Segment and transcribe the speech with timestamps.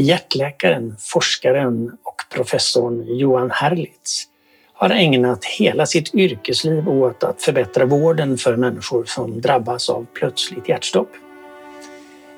[0.00, 4.24] Hjärtläkaren, forskaren och professorn Johan Herlitz
[4.72, 10.68] har ägnat hela sitt yrkesliv åt att förbättra vården för människor som drabbas av plötsligt
[10.68, 11.10] hjärtstopp.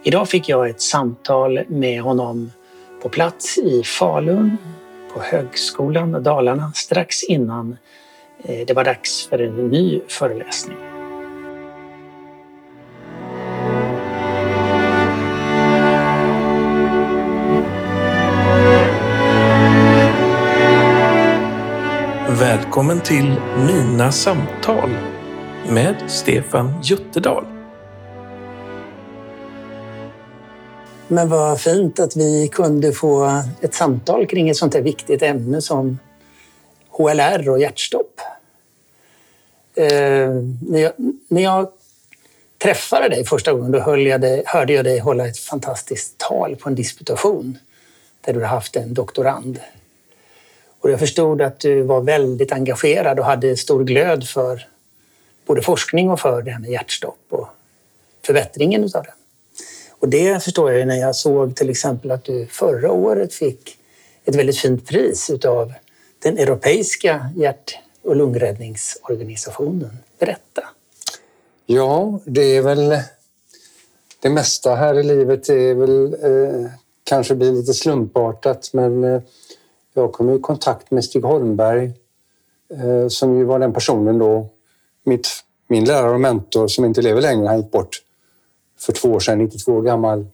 [0.02, 2.52] Idag fick jag ett samtal med honom
[3.02, 4.56] på plats i Falun
[5.14, 7.76] på Högskolan Dalarna strax innan
[8.44, 10.89] eh, det var dags för en ny föreläsning.
[22.50, 24.90] Välkommen till Mina samtal
[25.68, 27.44] med Stefan Jutterdal.
[31.08, 35.62] Men vad fint att vi kunde få ett samtal kring ett sånt här viktigt ämne
[35.62, 35.98] som
[36.88, 38.20] HLR och hjärtstopp.
[39.74, 39.86] Eh,
[40.68, 40.92] när, jag,
[41.28, 41.68] när jag
[42.58, 46.68] träffade dig första gången då jag dig, hörde jag dig hålla ett fantastiskt tal på
[46.68, 47.58] en disputation
[48.20, 49.60] där du hade haft en doktorand.
[50.80, 54.66] Och jag förstod att du var väldigt engagerad och hade stor glöd för
[55.46, 57.48] både forskning och för det här med hjärtstopp och
[58.26, 59.14] förbättringen av det.
[59.98, 63.76] Och det förstår jag när jag såg till exempel att du förra året fick
[64.24, 65.72] ett väldigt fint pris utav
[66.22, 69.98] den europeiska hjärt och lungräddningsorganisationen.
[70.18, 70.62] Berätta.
[71.66, 72.98] Ja, det är väl
[74.20, 76.70] det mesta här i livet är väl eh,
[77.04, 79.22] kanske blir lite slumpartat men eh,
[80.00, 81.92] jag kom i kontakt med Stig Holmberg
[82.74, 84.48] eh, som ju var den personen då,
[85.04, 85.28] mitt,
[85.68, 88.02] min lärare och mentor som inte lever längre, han gick bort
[88.78, 90.26] för två år sedan, 92 år gammal.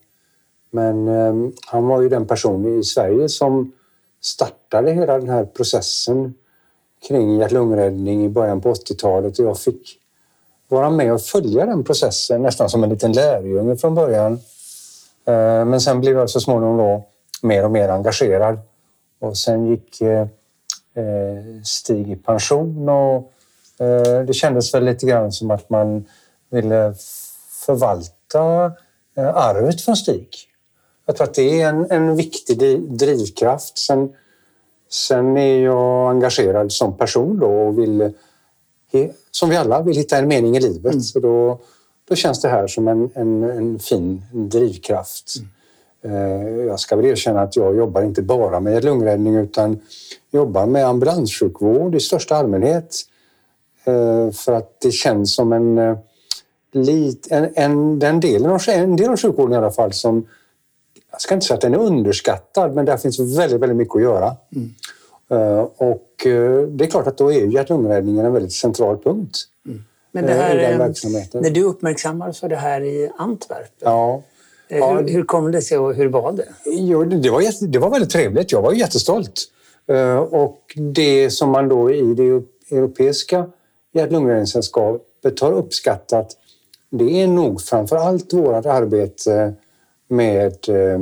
[0.71, 3.71] Men eh, han var ju den person i Sverige som
[4.21, 6.33] startade hela den här processen
[7.07, 9.99] kring hjärt-lungräddning i början på 80-talet och jag fick
[10.67, 14.33] vara med och följa den processen nästan som en liten lärjunge från början.
[15.25, 17.03] Eh, men sen blev jag så småningom då
[17.41, 18.59] mer och mer engagerad
[19.19, 20.27] och sen gick eh,
[20.93, 23.31] eh, Stig i pension och
[23.79, 26.05] eh, det kändes väl lite grann som att man
[26.49, 26.93] ville
[27.65, 28.71] förvalta
[29.15, 30.29] arvet från Stig.
[31.05, 33.77] Jag tror att det är en, en viktig drivkraft.
[33.77, 34.13] Sen,
[34.89, 38.13] sen är jag engagerad som person då och vill,
[39.31, 40.91] som vi alla, vill hitta en mening i livet.
[40.91, 41.01] Mm.
[41.01, 41.59] Så då,
[42.09, 45.35] då känns det här som en, en, en fin drivkraft.
[45.37, 45.49] Mm.
[46.01, 49.79] Eh, jag ska väl erkänna att jag jobbar inte bara med lungräddning utan
[50.31, 52.95] jobbar med ambulanssjukvård i största allmänhet.
[53.83, 55.97] Eh, för att det känns som en, eh,
[57.29, 60.27] en, en, den delen av, en del av sjukvården i alla fall som
[61.11, 64.01] jag ska inte säga att den är underskattad, men där finns väldigt, väldigt mycket att
[64.01, 64.35] göra.
[64.55, 64.73] Mm.
[65.77, 66.11] Och
[66.69, 69.37] det är klart att då är hjärt-lungräddningen en väldigt central punkt.
[69.65, 69.83] Mm.
[70.11, 74.23] Men det här, när du uppmärksammades för det här i Antwerpen, ja.
[74.69, 76.47] Eh, ja, hur, hur kom det sig och hur var det?
[76.65, 78.51] Jo, det, var, det var väldigt trevligt.
[78.51, 79.41] Jag var jättestolt.
[79.87, 82.43] Eh, och det som man då i det
[82.75, 83.49] europeiska
[83.93, 86.37] hjärt-lungräddningssällskapet har uppskattat
[86.89, 89.53] det är nog framför allt vårt arbete
[90.07, 90.99] med eh,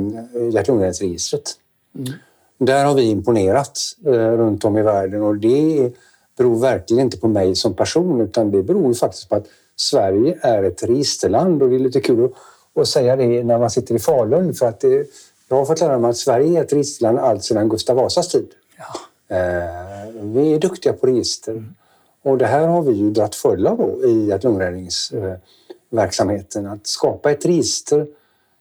[0.52, 1.52] hjärt-lungräddningsregistret.
[1.98, 2.12] Mm.
[2.58, 5.92] Där har vi imponerat runt om i världen och det
[6.38, 9.46] beror verkligen inte på mig som person utan det beror faktiskt på att
[9.76, 12.32] Sverige är ett registerland och det är lite kul att
[12.76, 14.54] och säga det när man sitter i Falun.
[14.54, 15.06] För att det,
[15.48, 18.48] jag har fått lära mig att Sverige är ett registerland allt sedan Gustav Vasas tid.
[18.78, 18.94] Ja.
[19.36, 21.52] Eh, vi är duktiga på register.
[21.52, 21.74] Mm.
[22.22, 26.66] Och det här har vi ju dragit fulla av i hjärt-lungräddningsverksamheten.
[26.66, 28.06] Att skapa ett register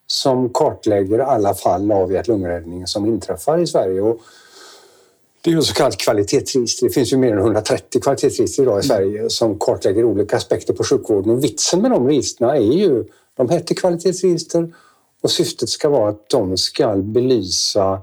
[0.08, 4.02] som kartlägger alla fall av hjärt-lungräddning som inträffar i Sverige.
[4.02, 4.20] Och
[5.42, 6.88] det är ett så kallat kvalitetsregister.
[6.88, 8.84] Det finns ju mer än 130 kvalitetsregister idag i mm.
[8.84, 11.32] Sverige som kartlägger olika aspekter på sjukvården.
[11.32, 14.76] Och vitsen med de registren är ju de heter kvalitetsregister
[15.22, 18.02] och syftet ska vara att de ska belysa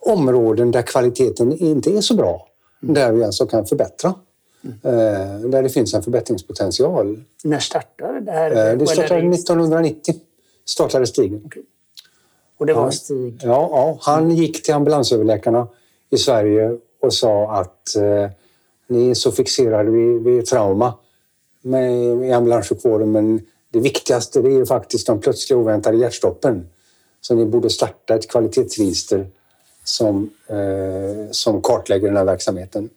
[0.00, 2.48] områden där kvaliteten inte är så bra.
[2.82, 2.94] Mm.
[2.94, 4.14] Där vi alltså kan förbättra.
[4.64, 5.50] Mm.
[5.50, 7.24] Där det finns en förbättringspotential.
[7.44, 8.70] När startade det här?
[8.70, 10.14] Eh, det startade 1990.
[10.64, 11.46] Startade Stig.
[11.46, 11.62] Okay.
[12.58, 13.40] Och det var Stig?
[13.42, 15.68] Ja, ja, han gick till ambulansöverläkarna
[16.10, 18.30] i Sverige och sa att eh,
[18.86, 20.94] ni är så fixerade vid, vid trauma
[21.62, 21.92] med,
[22.24, 23.40] i ambulanssjukvården men
[23.72, 26.68] det viktigaste det är faktiskt de plötsliga oväntade hjärtstoppen.
[27.20, 29.26] Så ni borde starta ett kvalitetsregister
[29.84, 32.90] som, eh, som kartlägger den här verksamheten.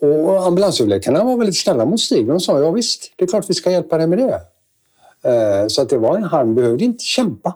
[0.00, 2.26] Och ambulansöverläkarna var väldigt snälla mot Stig.
[2.26, 4.40] De sa ja visst, det är klart vi ska hjälpa dig med det.
[5.30, 7.54] Eh, så att det var en, han behövde inte kämpa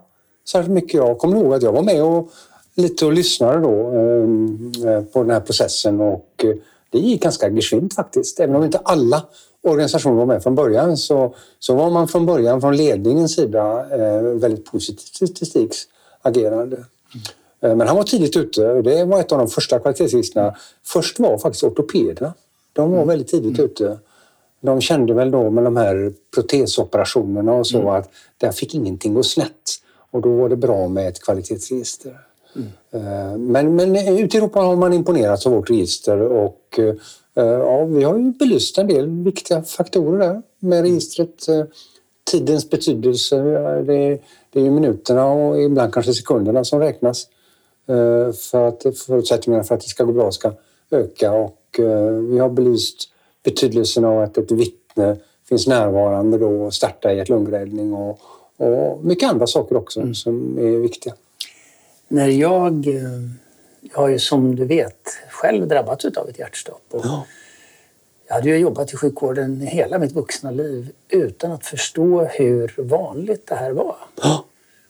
[0.49, 0.95] särskilt mycket.
[0.95, 2.31] Jag kommer ihåg att jag var med och
[2.75, 6.55] lite och lyssnade då ehm, eh, på den här processen och eh,
[6.91, 8.41] det gick ganska geschwint faktiskt.
[8.41, 9.25] Även om inte alla
[9.71, 14.23] organisationen var med från början så, så var man från början från ledningens sida eh,
[14.23, 15.87] väldigt positiv till Stigs
[16.23, 16.77] agerande.
[17.61, 20.55] Eh, Men han var tidigt ute och det var ett av de första kvalitetsregisterna.
[20.85, 22.35] Först var faktiskt ortopederna.
[22.73, 23.99] De var väldigt tidigt ute.
[24.61, 29.23] De kände väl då med de här protesoperationerna och så att där fick ingenting gå
[29.23, 29.53] snett.
[30.11, 32.21] Och då var det bra med ett kvalitetsregister.
[32.93, 36.95] Eh, Men, men ute i Europa har man imponerats av vårt register och eh,
[37.43, 41.49] ja, vi har ju belyst en del viktiga faktorer där med registret.
[41.49, 41.65] Eh,
[42.31, 43.37] Tidens betydelse,
[43.87, 44.19] det,
[44.53, 47.27] det är ju minuterna och ibland kanske sekunderna som räknas
[47.87, 50.53] eh, för att förutsättningarna för att det ska gå bra ska
[50.91, 51.33] öka.
[51.33, 53.09] Och eh, vi har belyst
[53.45, 55.17] betydelsen av att ett vittne
[55.49, 58.21] finns närvarande då och startar hjärt-lungräddning och,
[58.57, 61.15] och mycket andra saker också som är viktiga.
[62.09, 62.95] När jag, eh,
[63.81, 65.01] jag har ju som du vet
[65.39, 66.83] själv drabbats av ett hjärtstopp.
[66.91, 67.05] Och
[68.27, 73.47] Jag hade ju jobbat i sjukvården hela mitt vuxna liv utan att förstå hur vanligt
[73.47, 73.97] det här var.
[74.23, 74.45] Ja.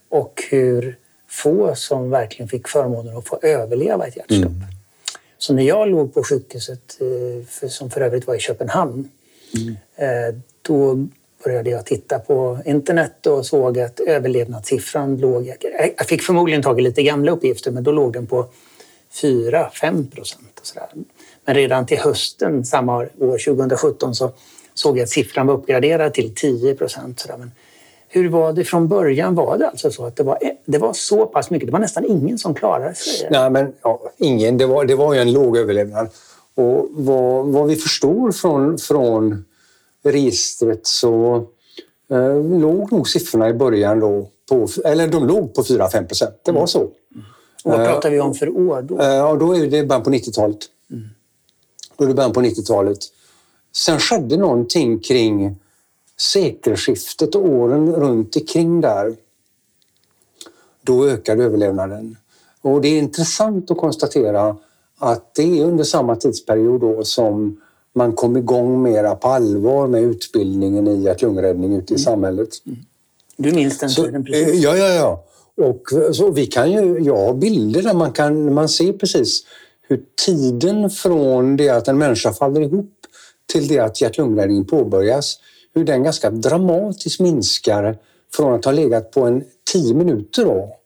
[0.08, 0.96] Och hur
[1.28, 4.52] få som verkligen fick förmånen att få överleva ett hjärtstopp.
[5.38, 9.08] Så när jag låg på sjukhuset, eh, som för övrigt var i Köpenhamn,
[9.96, 11.06] eh, då
[11.44, 15.52] började jag titta på internet och såg att överlevnadssiffran låg...
[15.96, 18.46] Jag fick förmodligen tag i lite gamla uppgifter, men då låg den på
[19.12, 20.60] 4-5 procent.
[20.60, 20.88] och sådär.
[21.44, 24.32] Men redan till hösten samma år, år 2017, så
[24.75, 27.26] såg jag att siffran var uppgraderad till 10 procent.
[27.38, 27.50] Men
[28.08, 29.34] hur var det från början?
[29.34, 31.66] Var det alltså så att det var, det var så pass mycket?
[31.69, 33.28] Det var nästan ingen som klarade sig?
[33.31, 34.58] Nej, men ja, ingen.
[34.58, 36.08] Det var, det var ju en låg överlevnad.
[36.55, 39.44] Och vad, vad vi förstår från, från
[40.05, 41.46] registret så
[42.10, 46.40] eh, låg nog siffrorna i början då på, eller de låg på 4-5 procent.
[46.44, 46.81] Det var så.
[46.81, 46.93] Och
[47.69, 48.99] vad pratar vi om för år då?
[49.00, 50.59] Eh, Ja, då är det början på 90-talet.
[51.97, 52.99] Då är det början på 90-talet.
[53.73, 55.56] Sen skedde någonting kring
[56.17, 59.17] sekelskiftet och åren runt omkring där.
[60.82, 62.17] Då ökade överlevnaden.
[62.62, 64.56] Och det är intressant att konstatera
[64.99, 67.61] att det är under samma tidsperiod då som
[67.93, 72.49] man kom igång mera på allvar med utbildningen i hjärt-lungräddning ute i samhället.
[73.37, 74.62] Du minns den tiden eh, precis?
[74.62, 75.25] ja, ja, ja.
[75.58, 75.82] Och
[76.12, 79.44] så vi kan ju, jag har bilder där man kan man ser precis
[79.88, 82.94] hur tiden från det att en människa faller ihop
[83.52, 85.40] till det att hjärt-lungräddningen påbörjas,
[85.75, 87.99] hur den ganska dramatiskt minskar
[88.34, 90.76] från att ha legat på en 10 minuter då,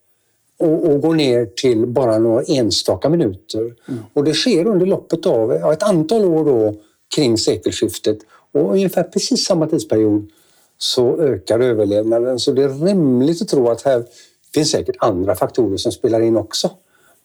[0.58, 3.74] och, och går ner till bara några enstaka minuter.
[4.12, 6.74] Och det sker under loppet av ett antal år då
[7.14, 8.18] kring sekelskiftet
[8.52, 10.30] och ungefär precis samma tidsperiod
[10.78, 12.38] så ökar överlevnaden.
[12.38, 14.04] Så det är rimligt att tro att här
[14.52, 16.70] det finns säkert andra faktorer som spelar in också.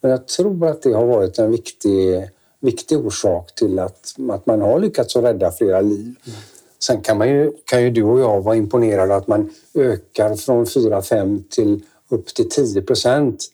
[0.01, 2.29] Men jag tror att det har varit en viktig,
[2.59, 6.15] viktig orsak till att, att man har lyckats att rädda flera liv.
[6.79, 10.65] Sen kan, man ju, kan ju du och jag vara imponerade att man ökar från
[10.65, 13.45] 4-5 till upp till 10 procent.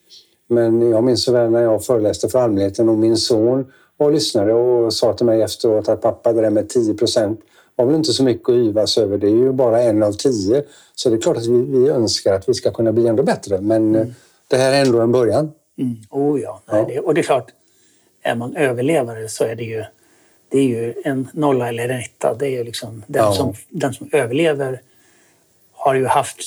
[0.47, 4.53] Men jag minns så väl när jag föreläste för allmänheten och min son var lyssnade
[4.53, 7.39] och sa till mig efteråt att pappa, det där med 10 procent
[7.75, 9.17] var väl inte så mycket att yvas över.
[9.17, 10.63] Det är ju bara en av tio.
[10.95, 13.61] Så det är klart att vi, vi önskar att vi ska kunna bli ändå bättre.
[13.61, 14.07] Men eh,
[14.47, 15.51] det här är ändå en början.
[15.77, 15.95] Mm.
[16.09, 16.61] Oh ja.
[16.71, 16.87] Nej, Ja.
[16.87, 17.47] Det, och det är klart,
[18.23, 19.83] är man överlevare så är det ju,
[20.49, 22.33] det är ju en nolla eller en etta.
[22.39, 23.33] Det är ju liksom, den, Ja.
[23.33, 24.81] som, den som överlever
[25.71, 26.39] har ju haft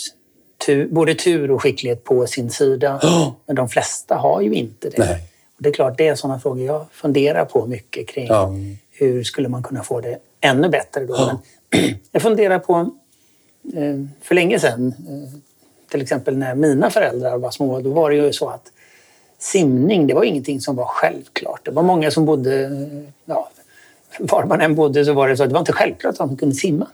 [0.67, 2.99] tur, både tur och skicklighet på sin sida.
[3.03, 3.35] Ja.
[3.47, 4.99] Men de flesta har ju inte det.
[4.99, 5.23] Nej.
[5.57, 8.27] Och det är klart, det är sådana frågor jag funderar på mycket kring.
[8.27, 8.51] Ja.
[8.91, 11.15] Hur skulle man kunna få det ännu bättre då?
[11.15, 11.41] Ja.
[11.71, 12.91] Men jag funderar på,
[13.75, 15.39] eh, för länge sedan, eh,
[15.91, 18.73] till exempel när mina föräldrar var små, då var det ju så att
[19.39, 21.61] simning, det var ingenting som var självklart.
[21.65, 22.71] Det var många som bodde, eh,
[23.25, 23.51] ja,
[24.19, 26.37] var man än bodde så var det så att det var inte självklart att man
[26.37, 26.87] kunde simma.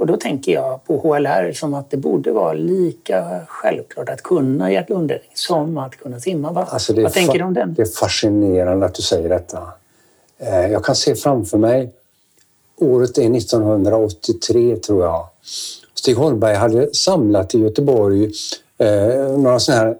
[0.00, 4.70] Och då tänker jag på HLR som att det borde vara lika självklart att kunna
[4.70, 6.52] hjärt-lungräddning som att kunna simma.
[6.52, 6.66] Va?
[6.70, 7.74] Alltså det är Vad tänker du om den?
[7.74, 9.68] Det är fascinerande att du säger detta.
[10.70, 11.92] Jag kan se framför mig,
[12.80, 15.26] året är 1983 tror jag.
[15.94, 18.32] Stig Holmberg hade samlat i Göteborg
[18.78, 19.96] eh, några sådana här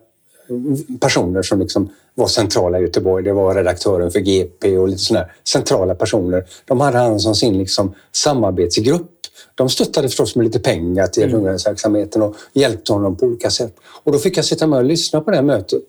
[1.01, 3.25] personer som liksom var centrala i Göteborg.
[3.25, 6.45] Det var redaktören för GP och lite sådana centrala personer.
[6.65, 9.11] De hade han som sin liksom samarbetsgrupp.
[9.55, 11.37] De stöttade förstås med lite pengar till Mm.
[11.37, 13.77] ungdomsverksamheten och hjälpte honom på olika sätt.
[14.05, 15.85] Och då fick jag sitta med och lyssna på det här mötet.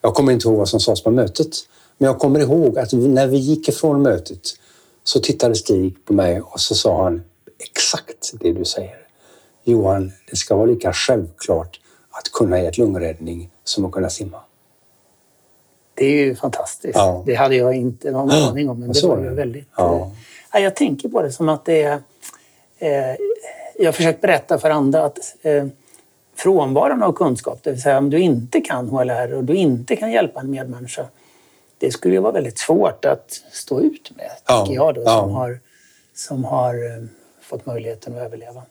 [0.00, 1.56] Jag kommer inte ihåg vad som sades på mötet.
[1.98, 4.40] Men jag kommer ihåg att när vi gick ifrån mötet
[5.04, 7.22] så tittade Stig på mig och så sa han
[7.58, 8.98] exakt det du säger.
[9.64, 11.80] Johan, det ska vara lika självklart
[12.10, 14.40] att kunna ge ett lungräddning som att kunna simma.
[15.94, 16.96] Det är ju fantastiskt.
[16.96, 17.22] Ja.
[17.26, 18.80] Det hade jag inte någon aning om.
[18.80, 19.68] Men det var ju väldigt...
[19.76, 19.96] Ja.
[19.96, 20.08] eh,
[20.52, 22.02] ja, jag tänker på det som att det är...
[22.78, 23.16] Eh,
[23.78, 25.66] jag har försökt berätta för andra att eh,
[26.36, 30.12] frånvaron av kunskap, det vill säga om du inte kan HLR och du inte kan
[30.12, 31.06] hjälpa en medmänniska,
[31.82, 35.20] det skulle ju vara väldigt svårt att stå ut med, Ja, tycker jag, då, ja.
[35.20, 35.60] som har,
[36.14, 37.04] som har eh,
[37.40, 38.62] fått möjligheten att överleva.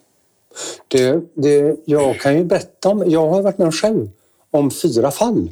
[0.88, 4.10] Det, det, jag kan ju berätta om, jag har varit med själv
[4.52, 5.52] om fyra fall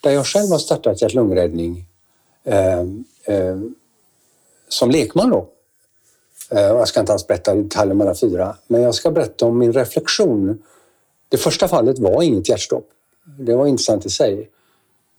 [0.00, 1.84] där jag själv har startat hjärt-lungräddning
[2.44, 2.80] eh,
[3.24, 3.58] eh,
[4.68, 5.48] som lekman då.
[6.50, 9.46] Eh, jag ska inte alls berätta i detalj om alla fyra, men jag ska berätta
[9.46, 10.62] om min reflektion.
[11.28, 12.88] Det första fallet var inget hjärtstopp.
[13.38, 14.50] Det var intressant i sig.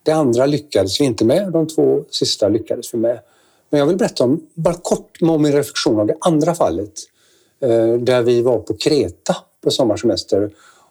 [0.09, 3.19] Det andra lyckades vi inte med, de två sista lyckades vi med.
[3.69, 6.91] Men jag vill berätta om, bara kort om min reflektion av det andra fallet
[7.61, 10.49] eh, där vi var på Kreta på sommarsemester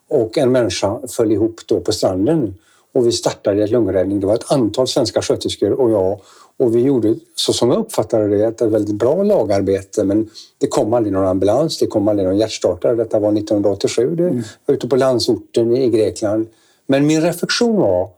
[0.09, 2.55] och en människa föll ihop då på stranden
[2.93, 4.19] och vi startade ett lungräddning.
[4.19, 6.19] Det var ett antal svenska sköterskor och jag
[6.57, 10.93] och vi gjorde, så som jag uppfattade det, ett väldigt bra lagarbete men det kom
[10.93, 12.95] aldrig någon ambulans, det kom aldrig någon hjärtstartare.
[12.95, 14.43] Detta var 1987, det Mm.
[14.65, 16.47] var ute på landsorten i Grekland.
[16.87, 18.09] Men min reflektion var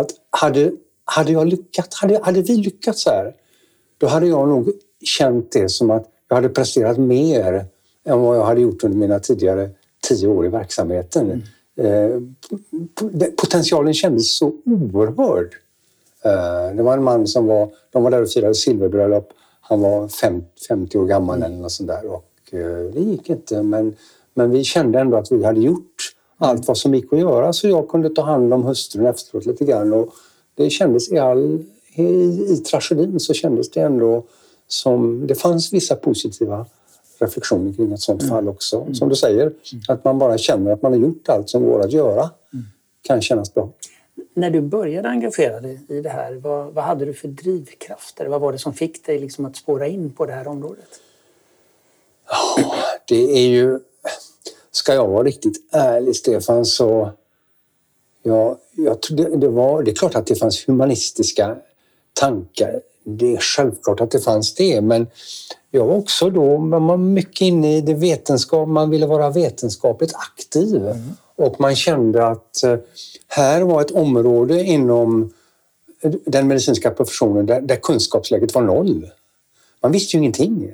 [0.00, 0.72] att hade,
[1.04, 3.34] hade jag lyckats, hade, hade vi lyckats här,
[3.98, 4.70] då hade jag nog
[5.04, 7.66] känt det som att jag hade presterat mer
[8.04, 9.70] än vad jag hade gjort under mina tidigare
[10.08, 11.42] tio år i verksamheten.
[11.76, 12.20] Eh,
[13.00, 15.54] p- potentialen kändes så oerhörd.
[16.24, 19.32] Eh, det var en man som var, de var där och firade silverbröllop.
[19.60, 23.62] Han var fem, 50 år gammal eller något sånt där och eh, det gick inte.
[23.62, 23.96] Men,
[24.34, 26.13] men vi kände ändå att vi hade gjort
[26.44, 29.64] allt vad som gick att göra så jag kunde ta hand om hustrun efteråt lite
[29.64, 29.92] grann.
[29.92, 30.08] Och
[30.54, 32.02] det kändes i all i,
[32.52, 34.24] i tragedin så kändes det ändå
[34.68, 36.66] som det fanns vissa positiva
[37.18, 38.86] reflektioner kring ett sånt fall också.
[38.94, 39.52] Som du säger,
[39.88, 42.30] att man bara känner att man har gjort allt som går att göra
[43.02, 43.70] kan kännas bra.
[44.34, 48.26] När du började engagera dig i det här, vad, vad hade du för drivkrafter?
[48.26, 51.00] Vad var det som fick dig liksom att spåra in på det här området?
[53.08, 53.80] Det är ju...
[54.84, 57.10] Ska jag vara riktigt ärlig, Stefan, så...
[58.22, 61.56] Ja, jag, tror det, var, det är klart att det fanns humanistiska
[62.12, 62.80] tankar.
[63.04, 65.06] Det är självklart att det fanns det, men
[65.70, 68.68] jag var också då man var mycket inne i det vetenskap.
[68.68, 70.82] Man ville vara vetenskapligt aktiv
[71.36, 72.76] och man kände att eh,
[73.28, 75.32] här var ett område inom
[76.26, 79.10] den medicinska professionen där, där kunskapsläget var noll.
[79.82, 80.72] Man visste ju ingenting.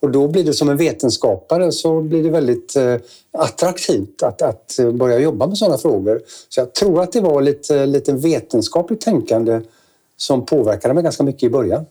[0.00, 2.96] Och då blir det som en vetenskapare så blir det väldigt eh,
[3.32, 6.22] attraktivt att, att börja jobba med sådana frågor.
[6.48, 9.60] Så jag tror att det var lite, lite vetenskapligt tänkande
[10.16, 11.86] som påverkade mig ganska mycket i början.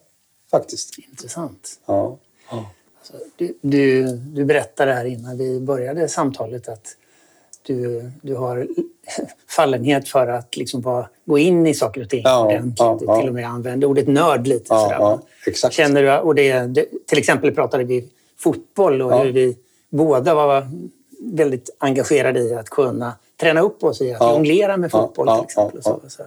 [0.52, 0.98] Faktiskt.
[1.10, 1.80] Intressant.
[1.86, 2.18] Ja.
[3.38, 6.96] Du, du, du berättade här innan vi började samtalet att
[7.62, 8.68] du, du har
[9.50, 12.76] fallenhet för att liksom bara gå in i saker och ting Ja, ordentligt.
[12.80, 13.20] ja, ja.
[13.20, 14.66] till och med använde ordet nörd lite.
[14.70, 15.20] Ja, sådär,
[15.64, 15.70] ja.
[15.70, 19.24] Känner du, och det, det, till exempel pratade vi fotboll och Ja.
[19.24, 19.58] hur vi
[19.90, 20.68] båda var
[21.22, 24.34] väldigt engagerade i att kunna träna upp oss i att Ja.
[24.34, 25.82] jonglera med Ja, fotboll ja, till exempel.
[25.86, 26.24] ja, så, så.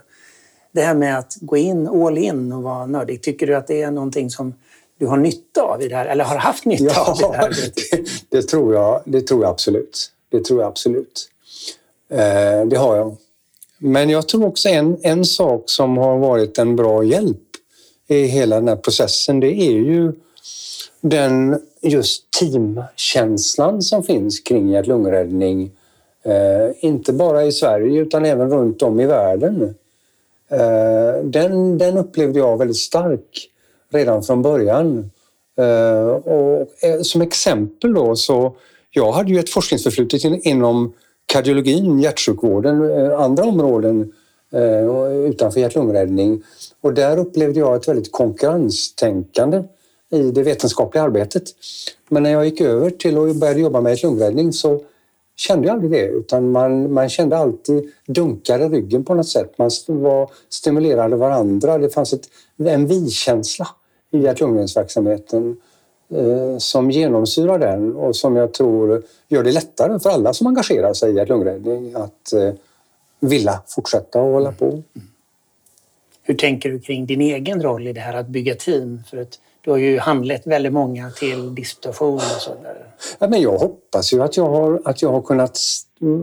[0.72, 3.82] Det här med att gå in all in och vara nördig, tycker du att det
[3.82, 4.54] är någonting som
[4.98, 7.50] du har nytta av i det här, eller har haft nytta av i det här?
[7.50, 7.96] Ja,
[8.30, 10.11] det, det, tror jag, det tror jag absolut.
[10.32, 11.28] Det tror jag absolut.
[12.08, 13.16] Eh, det har jag.
[13.78, 17.38] Men jag tror också en, en sak som har varit en bra hjälp
[18.08, 20.12] i hela den här processen, det är ju
[21.00, 25.70] den just teamkänslan som finns kring hjärt-lungräddning.
[26.22, 29.74] Eh, inte bara i Sverige utan även runt om i världen.
[30.48, 33.48] Eh, den, den upplevde jag väldigt stark
[33.92, 35.10] redan från början.
[35.56, 38.56] Eh, och eh, som exempel då så,
[38.92, 40.92] jag hade ju ett forskningsförflutet inom
[41.26, 44.12] kardiologin, hjärtsjukvården, eh, andra områden
[44.52, 46.42] eh, utanför hjärt-lungräddning.
[46.80, 49.62] Och där upplevde jag ett väldigt konkurrenstänkande
[50.10, 51.42] i det vetenskapliga arbetet.
[52.08, 54.80] Men när jag gick över till och började jobba med hjärt-lungräddning så
[55.36, 59.58] kände jag aldrig det, utan man, man kände alltid dunkar i ryggen på något sätt.
[59.58, 61.78] Man var, stimulerade varandra.
[61.78, 62.28] Det fanns ett,
[62.64, 63.68] en vi-känsla
[64.10, 65.56] i hjärt-lungräddningsverksamheten
[66.58, 71.12] som genomsyrar den och som jag tror gör det lättare för alla som engagerar sig
[71.12, 72.54] i hjärt-lungräddning att eh,
[73.20, 74.82] vilja fortsätta och hålla på.
[76.22, 79.02] Hur tänker du kring din egen roll i det här att bygga team?
[79.10, 82.86] För att du har ju handlett väldigt många till disputation och sådär.
[83.18, 85.58] Ja, men jag hoppas ju att jag har, att jag har kunnat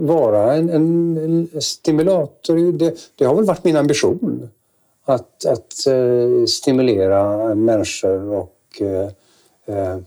[0.02, 2.72] vara en, en stimulator.
[2.72, 4.50] Det, det har väl varit min ambition.
[5.06, 8.82] Att, att eh, stimulera människor och...
[9.70, 9.98] Eh,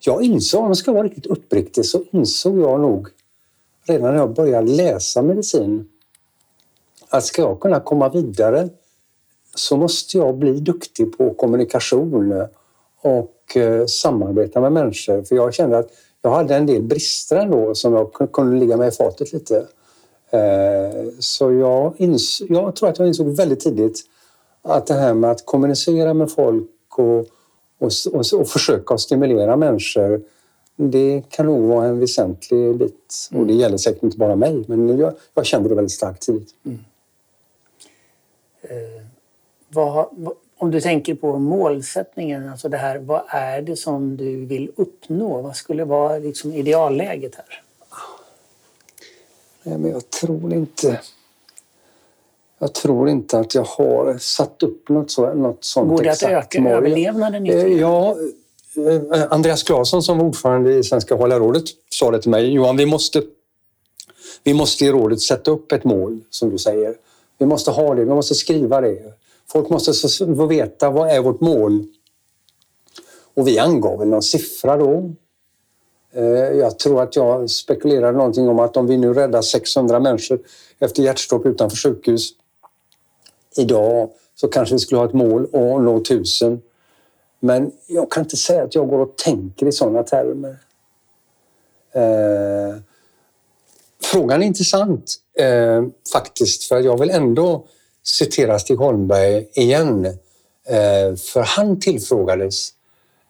[0.00, 3.08] jag insåg, om jag ska vara riktigt uppriktig, så insåg jag nog
[3.86, 5.88] redan när jag började läsa medicin
[7.08, 8.68] att ska jag kunna komma vidare
[9.54, 12.46] så måste jag bli duktig på kommunikation
[13.00, 15.22] och eh, samarbeta med människor.
[15.22, 15.90] För jag kände att
[16.22, 19.66] jag hade en del brister ändå som jag kunde ligga med i fatet lite.
[20.30, 21.94] Eh, så jag,
[22.48, 24.00] jag tror att jag insåg väldigt tidigt
[24.62, 27.26] att det här med att kommunicera med folk och,
[27.82, 30.22] och, och, och försöka stimulera människor
[30.76, 33.28] det kan nog vara en väsentlig bit.
[33.34, 36.54] Och det gäller säkert inte bara mig, men jag, jag kände det väldigt starkt tidigt.
[36.64, 36.78] Mm.
[38.62, 39.02] Eh,
[39.68, 44.44] vad, vad, om du tänker på målsättningen, alltså det här, vad är det som du
[44.44, 45.42] vill uppnå?
[45.42, 47.62] Vad skulle vara liksom idealläget här?
[49.62, 51.00] Nej, men jag tror inte...
[52.62, 56.22] Jag tror inte att jag har satt upp något, så, något sånt Går det att
[56.22, 56.72] öka mål.
[56.72, 57.74] överlevnaden ytterligare?
[57.74, 58.16] Ja,
[58.76, 62.52] eh, Andreas Claesson som var ordförande i Svenska Hållarrådet sa det till mig.
[62.52, 63.22] Johan, vi måste,
[64.44, 66.94] vi måste i rådet sätta upp ett mål, som du säger.
[67.38, 68.98] Vi måste ha det, vi måste skriva det.
[69.52, 71.84] Folk måste få veta vad är vårt mål.
[73.34, 75.12] Och vi angav någon siffra då.
[76.14, 80.40] Eh, jag tror att jag spekulerade någonting om att om vi nu räddar 600 människor
[80.78, 82.32] efter hjärtstopp utanför sjukhus
[83.56, 86.62] idag så kanske vi skulle ha ett mål att nå tusen,
[87.40, 90.56] Men jag kan inte säga att jag går och tänker i sådana termer.
[91.92, 92.76] Eh,
[94.02, 95.82] frågan är intressant eh,
[96.12, 97.66] faktiskt för jag vill ändå
[98.02, 100.06] citera Stig Holmberg igen.
[100.66, 102.68] Eh, för han tillfrågades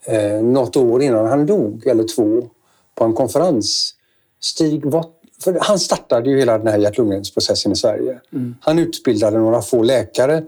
[0.04, 2.48] eh, något år innan han dog, eller två,
[2.94, 3.94] på en konferens.
[4.40, 5.06] Stig, vad,
[5.44, 8.20] för han startade ju hela den här hjärt-lungräddningsprocessen i Sverige.
[8.32, 8.54] Mm.
[8.60, 10.42] Han utbildade några få läkare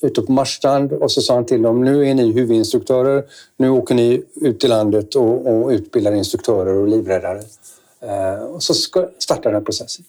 [0.00, 3.24] ute på Marstrand och så sa han till dem, nu är ni huvudinstruktörer,
[3.56, 7.42] nu åker ni ut i landet och, och utbildar instruktörer och livräddare.
[8.00, 8.74] Eh, och så
[9.18, 10.04] startade den här processen.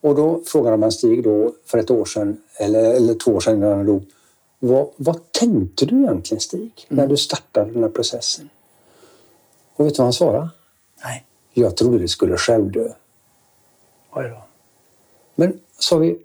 [0.00, 3.56] Och då frågade man Stig då för ett år sedan, eller, eller två år sedan
[3.56, 4.04] innan han dog,
[4.58, 7.10] vad, vad tänkte du egentligen Stig, när mm.
[7.10, 8.48] du startade den här processen?
[9.76, 10.48] Och vet du vad han svarade?
[11.04, 11.24] Nej.
[11.54, 12.88] Jag trodde det skulle självdö.
[14.12, 14.42] Oj då.
[15.34, 16.18] Men sa vi,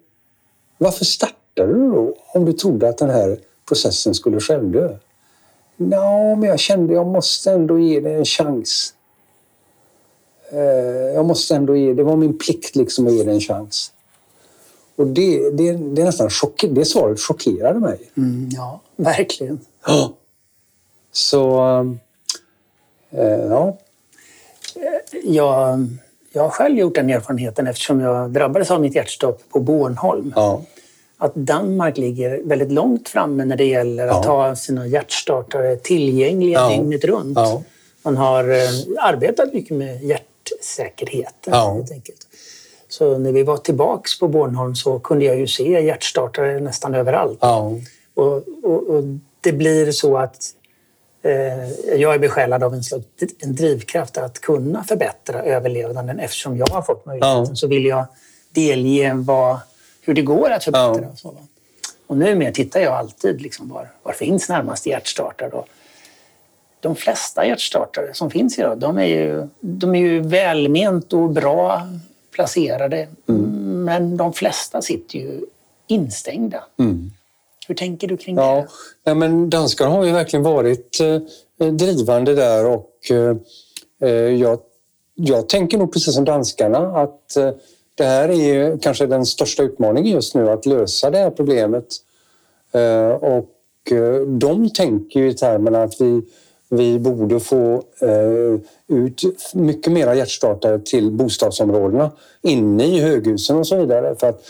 [0.77, 4.97] varför startade du då om du trodde att den här processen skulle självdö?
[5.77, 8.93] Ja, men jag kände att jag måste ändå ge det en chans.
[10.51, 10.59] Eh,
[11.13, 13.91] jag måste ändå ge, det var min plikt liksom att ge det en chans.
[14.95, 18.11] Och det, det, det är nästan chock, det svaret chockerade mig.
[18.17, 19.59] Mm, ja, verkligen.
[19.85, 20.13] Ja.
[21.11, 21.59] Så,
[23.09, 23.77] äh, ja.
[25.23, 25.87] Jag,
[26.31, 30.33] jag har själv gjort den erfarenheten eftersom jag drabbades av mitt hjärtstopp på Bornholm.
[30.35, 30.61] Ja.
[31.17, 36.69] Att Danmark ligger väldigt långt framme när det gäller att ha sina hjärtstartare tillgängliga ja.
[36.69, 37.37] dygnet runt.
[37.37, 37.63] Ja.
[38.03, 40.21] Man har eh, arbetat mycket med hjärt
[40.61, 41.53] säkerheten.
[41.53, 41.73] Ja.
[41.73, 42.27] Helt enkelt.
[42.89, 47.39] Så när vi var tillbaks på Bornholm så kunde jag ju se hjärtstartare nästan överallt.
[47.41, 47.71] Ja.
[48.13, 49.03] Och, och, och,
[49.41, 50.37] det blir så att
[51.97, 53.05] jag är besjälad av en, slags,
[53.39, 56.19] en drivkraft att kunna förbättra överlevnaden.
[56.19, 57.55] Eftersom jag har fått möjligheten ja.
[57.55, 58.05] så vill jag
[58.49, 59.57] delge vad,
[60.01, 61.01] hur det går att förbättra.
[61.01, 61.15] Ja.
[61.15, 61.33] Så,
[62.07, 65.63] och numera tittar jag alltid liksom var, var finns närmast hjärtstartare
[66.79, 71.87] de flesta hjärtstartare som finns idag, de är ju, de är ju välment och bra
[72.31, 73.07] placerade.
[73.29, 73.83] Mm.
[73.83, 75.45] Men de flesta sitter ju
[75.87, 76.63] instängda.
[76.79, 77.11] Mm.
[77.67, 78.67] Hur tänker du kring ja, det?
[79.03, 83.11] Ja, men danskarna har ju verkligen varit eh, drivande där och
[84.01, 84.59] eh, jag,
[85.15, 87.51] jag tänker nog precis som danskarna att eh,
[87.95, 91.85] det här är kanske den största utmaningen just nu, att lösa det här problemet.
[92.71, 96.21] Eh, och eh, de tänker ju i termerna att vi
[96.69, 98.59] vi borde få eh,
[98.97, 99.21] ut
[99.53, 104.15] mycket mera hjärtstartare till bostadsområdena inne i höghusen och så vidare.
[104.15, 104.41] För att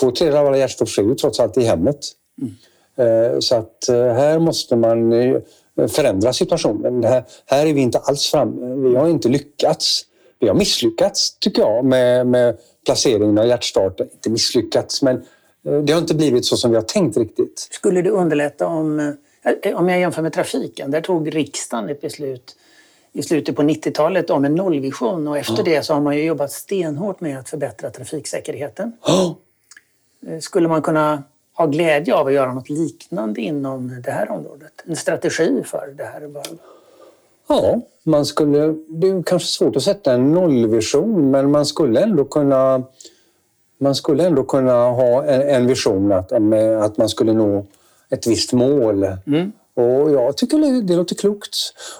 [0.00, 1.98] två tredjedelar av alla hjärtstopp sker ju trots allt i hemmet.
[2.40, 2.54] Mm.
[2.96, 5.40] Eh, så att eh, här måste man eh,
[5.88, 7.04] förändra situationen.
[7.04, 8.88] Här, här är vi inte alls framme.
[8.88, 10.02] Vi har inte lyckats.
[10.38, 14.08] Vi har misslyckats, tycker jag, med, med placeringen av hjärtstartare.
[14.12, 15.24] Inte misslyckats, men
[15.84, 17.68] det har inte blivit så som vi har tänkt riktigt.
[17.70, 19.16] Skulle det underlätta om
[19.74, 22.56] om jag jämför med trafiken, där tog riksdagen ett beslut
[23.12, 25.62] i slutet på 90-talet om en nollvision och efter ja.
[25.62, 28.92] det så har man ju jobbat stenhårt med att förbättra trafiksäkerheten.
[29.06, 29.36] Ja.
[30.40, 31.22] Skulle man kunna
[31.56, 34.72] ha glädje av att göra något liknande inom det här området?
[34.84, 36.30] En strategi för det här?
[37.48, 42.24] Ja, man skulle, det är kanske svårt att sätta en nollvision men man skulle ändå
[42.24, 42.82] kunna
[43.78, 46.32] man skulle ändå kunna ha en, vision att,
[46.82, 47.66] att man skulle nå
[48.10, 49.06] ett visst mål.
[49.26, 49.52] Mm.
[49.74, 51.56] Och jag tycker det låter klokt.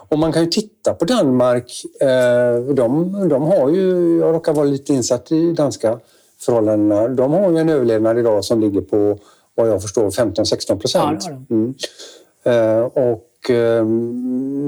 [0.09, 1.83] Och man kan ju titta på Danmark.
[2.01, 5.99] Eh, de, de har ju, jag råkar vara lite insatt i danska
[6.41, 7.09] förhållandena.
[7.09, 9.19] De har ju en överlevnad idag som ligger på
[9.57, 11.25] vad jag förstår 15-16 procent.
[11.29, 11.75] Ja, mm.
[12.45, 13.85] Eh, och eh,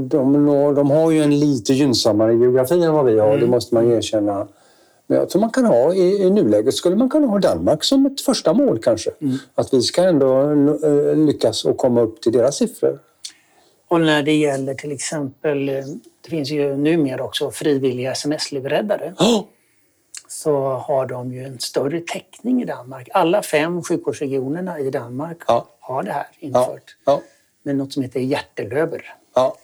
[0.09, 0.47] de,
[0.77, 3.41] de har ju en lite gynnsammare geografi än vad vi har, mm.
[3.41, 4.49] det måste man erkänna.
[5.07, 8.07] Men jag tror man kan ha, i, i nuläget skulle man kunna ha Danmark som
[8.07, 9.11] ett första mål kanske.
[9.55, 10.41] Att vi ska ändå
[10.85, 12.99] eh, lyckas och komma upp till deras siffror.
[13.89, 15.75] Och när det gäller till exempel, eh,
[16.25, 19.15] det finns ju numera också frivilliga sms-livräddare.
[19.19, 19.45] Oh!
[20.29, 23.09] Så har de ju en större täckning i Danmark.
[23.13, 25.67] Alla fem sjukvårdsregionerna i Danmark Ja.
[25.81, 26.97] har det här Ja, infört.
[27.07, 27.21] ja,
[27.63, 29.15] Med något som heter hjärtelöver.
[29.35, 29.55] ja.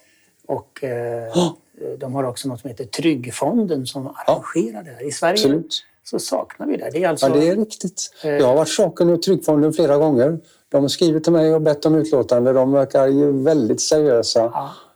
[0.47, 1.57] Och eh, Ja.
[1.99, 5.07] de har också något som heter Tryggfonden som arrangerar det här.
[5.07, 5.83] I Sverige Absolut.
[6.05, 6.91] så saknar vi det.
[6.93, 7.27] Det är alltså...
[7.29, 8.11] Ja, det är riktigt.
[8.25, 8.31] Eh.
[8.31, 10.39] Jag har varit saken och Tryggfonden flera gånger.
[10.69, 12.53] De har skrivit till mig och bett om utlåtande.
[12.53, 14.53] De verkar ju väldigt seriösa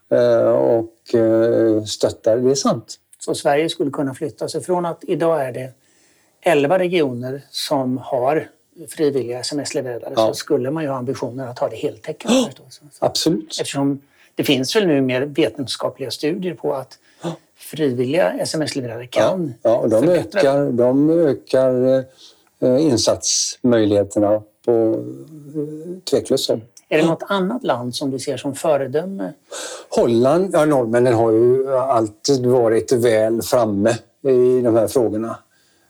[0.09, 0.16] Ja.
[0.16, 2.37] eh, och eh, stöttar.
[2.37, 2.96] Det är sant.
[3.29, 5.71] Så Sverige skulle kunna flytta sig från att idag är det
[6.41, 8.49] 11 regioner som har
[8.88, 10.27] frivilliga sms-levererare Ja.
[10.27, 12.81] så skulle man ju ha ambitionen att ha det heltäckande förstås.
[12.93, 13.49] Så, Absolut.
[13.61, 14.01] eftersom
[14.35, 16.99] det finns väl nu mer vetenskapliga studier på att
[17.57, 20.41] frivilliga sms-levererare Ja, kan ja, och de förbättra.
[20.41, 22.05] ökar, de ökar
[22.61, 24.73] eh, insatsmöjligheterna på
[25.55, 26.51] eh, tveklöst.
[26.88, 29.33] Är det något annat land som du ser som föredöme?
[29.88, 33.90] Holland, ja norrmännen har ju alltid varit väl framme
[34.22, 35.38] i de här frågorna.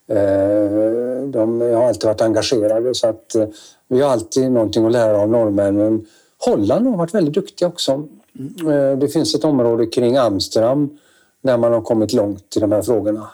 [0.09, 3.47] Eh, De har alltid varit engagerade så att eh,
[3.89, 6.07] vi har alltid någonting att lära av norrmännen.
[6.47, 7.93] Holland har varit väldigt duktiga också.
[8.67, 10.99] Eh, Det finns ett område kring Amsterdam
[11.43, 13.29] där man har kommit långt i de här frågorna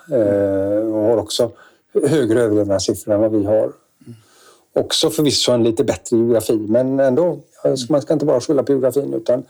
[0.92, 1.50] och har också
[2.08, 3.72] högre överlevnadssiffror än vad vi har.
[4.74, 7.38] Också förvisso en lite bättre geografi, men ändå.
[7.88, 9.44] Man ska inte bara skylla på geografin utan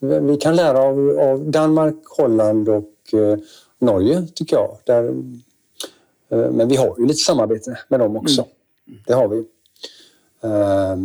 [0.00, 3.38] vi kan lära av, av Danmark, Holland och eh,
[3.78, 4.78] Norge tycker jag.
[4.84, 5.04] Där,
[6.28, 8.46] eh, men vi har ju lite samarbete med dem också.
[9.06, 9.38] Det har vi.
[10.42, 10.96] Eh,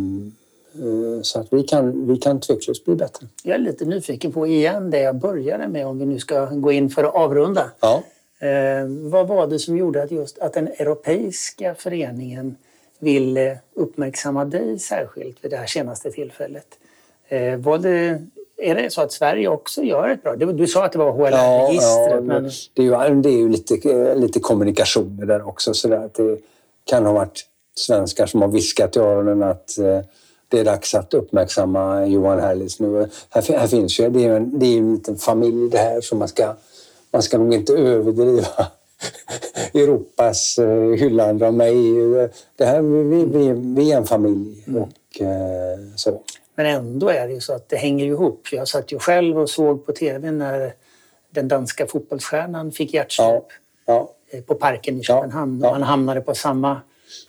[1.22, 3.26] så att vi kan, vi kan tveklöst bli bättre.
[3.42, 6.72] Jag är lite nyfiken på igen det jag började med om vi nu ska gå
[6.72, 7.70] in för att avrunda.
[7.80, 8.02] Ja.
[8.38, 12.56] Eh, vad var det som gjorde att just att den europeiska föreningen
[13.04, 16.66] ville uppmärksamma dig särskilt vid det här senaste tillfället?
[17.28, 18.22] Eh, var det,
[18.56, 20.36] är det så att Sverige också gör ett bra...
[20.36, 23.48] Du, sa att det var Ja, HLR-registret, ja, men det är ju, det är ju
[23.48, 25.74] lite, eh, lite kommunikationer där också.
[25.74, 26.38] Så där det
[26.84, 30.00] kan ha varit svenskar som har viskat i öronen att eh,
[30.48, 33.08] det är dags att uppmärksamma Johan Herlitz nu.
[33.30, 35.78] Här, här finns ju, det är ju en, det är ju en liten familj det
[35.78, 36.54] här så man ska,
[37.10, 38.66] man ska nog inte överdriva
[39.74, 41.74] Europas eh, hyllande av mig.
[42.56, 46.20] Det här, vi, vi, vi är en familj och eh, så.
[46.56, 48.48] Men ändå är det ju så att det hänger ihop.
[48.52, 50.72] Jag satt ju själv och såg på tv när
[51.30, 53.48] den danska fotbollsstjärnan fick hjärtstopp
[53.86, 53.92] Ja,
[54.30, 54.38] ja.
[54.38, 55.60] eh, på parken i Köpenhamn.
[55.62, 55.68] ja.
[55.68, 56.80] Och Han hamnade på samma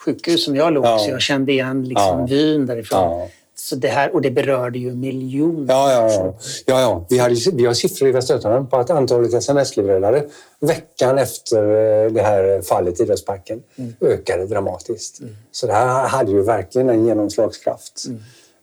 [0.06, 3.30] sjukhus som jag låg så jag kände igen liksom vyn därifrån.
[3.65, 3.69] Ja.
[3.69, 5.73] Så det här, och det berörde ju miljoner.
[5.73, 6.36] Ja, ja, ja.
[6.65, 7.06] ja, ja.
[7.10, 10.23] Vi, hade, vi har siffror i Västra Götaland på att antalet sms-levererare
[10.60, 13.63] veckan efter eh, det här fallet i Idrottsparken
[14.01, 15.19] ökade dramatiskt.
[15.51, 18.06] Så det här hade ju verkligen en genomslagskraft.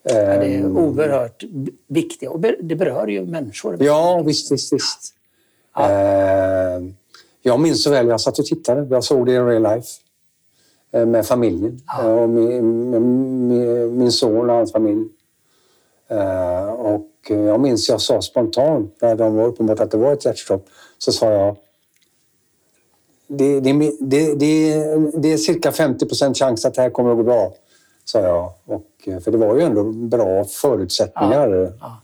[0.03, 1.45] Ja, det är Ehm, oerhört
[1.89, 3.77] viktiga och det berör ju människor.
[3.81, 5.15] Ja, visst, visst, visst.
[5.79, 6.95] Ehm,
[7.43, 8.87] jag minns så väl, jag satt och tittade.
[8.91, 9.89] Jag såg det i real life
[10.93, 11.81] med familjen.
[11.99, 15.09] Eh, Och min, min, min son och hans familj.
[16.09, 20.25] Eh, Och jag minns jag sa spontant när de var uppenbart att det var ett
[20.25, 20.67] hjärtstopp
[20.99, 21.57] så sa jag
[23.27, 24.35] det, det, det,
[25.15, 27.55] det, är cirka 50 procent chans att det här kommer att gå bra,
[28.05, 28.53] sa jag.
[28.65, 31.73] Och, eh, för det var ju ändå bra förutsättningar.
[31.81, 32.03] Ja.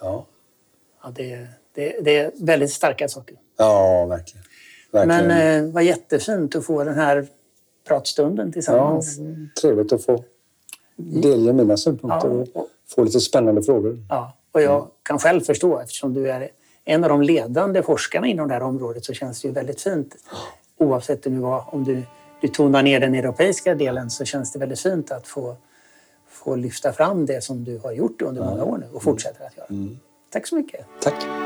[0.00, 0.26] Ja,
[1.02, 3.36] Ja, det, det, det är väldigt starka saker.
[3.58, 4.44] ja verkligen.
[4.92, 5.26] verkligen.
[5.28, 7.26] Men eh, vad jättefint att få den här
[7.94, 9.18] pratstunden Ja, tillsammans.
[9.62, 10.24] trevligt att få
[10.96, 12.60] delge mina synpunkter Ja.
[12.60, 13.98] och få lite spännande frågor.
[14.08, 16.48] Ja, och jag kan själv förstå, eftersom du är
[16.84, 20.16] en av de ledande forskarna inom det här området, så känns det ju väldigt fint.
[20.78, 22.02] Oavsett det nu var, om du,
[22.40, 25.56] du tonar ner den europeiska delen så känns det väldigt fint att få,
[26.28, 29.56] få lyfta fram det som du har gjort under många år nu och fortsätter att
[29.56, 29.68] göra.
[30.30, 30.86] Tack så mycket.
[31.02, 31.39] Tack!